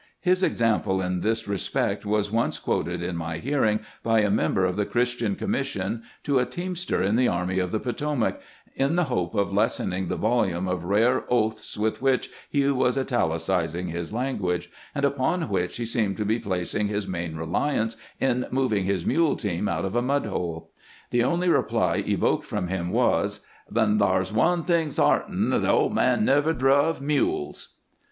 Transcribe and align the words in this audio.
His 0.19 0.41
example 0.41 0.99
in 0.99 1.21
this 1.21 1.47
respect 1.47 2.07
was 2.07 2.31
once 2.31 2.57
quoted 2.57 3.03
in 3.03 3.15
my 3.15 3.37
hearing 3.37 3.81
by 4.01 4.21
a 4.21 4.31
member 4.31 4.65
of 4.65 4.75
the 4.75 4.83
Christian 4.83 5.35
Commission 5.35 6.01
to 6.23 6.39
a 6.39 6.45
teamster 6.47 7.03
in 7.03 7.17
the 7.17 7.27
Army 7.27 7.59
of 7.59 7.71
the 7.71 7.79
Potomac, 7.79 8.41
in 8.75 8.95
the 8.95 9.03
hope 9.13 9.35
of 9.35 9.53
lessening 9.53 10.07
the 10.07 10.15
volume 10.15 10.67
of 10.67 10.85
rare 10.85 11.23
oaths 11.31 11.77
with 11.77 12.01
which 12.01 12.31
he 12.49 12.65
was 12.71 12.97
italicizing 12.97 13.89
his 13.89 14.11
language, 14.11 14.71
and 14.95 15.05
upon 15.05 15.47
which 15.49 15.77
he 15.77 15.85
seemed 15.85 16.17
to 16.17 16.25
be 16.25 16.39
placing 16.39 16.87
his 16.87 17.07
main 17.07 17.35
reliance 17.35 17.95
in 18.19 18.47
moving 18.49 18.85
his 18.85 19.05
mule 19.05 19.35
team 19.35 19.69
out 19.69 19.85
of 19.85 19.95
a 19.95 20.01
mud 20.01 20.25
hole. 20.25 20.71
The 21.11 21.23
only 21.23 21.47
reply 21.47 21.97
evoked 21.97 22.45
from 22.47 22.69
him 22.69 22.89
was:" 22.89 23.41
Then 23.69 23.99
thar 23.99 24.21
's 24.25 24.33
one 24.33 24.63
thing 24.63 24.89
sart'in: 24.89 25.51
the 25.51 25.69
old 25.69 25.93
man 25.93 26.25
never 26.25 26.53
druv 26.55 27.01
mules." 27.01 27.75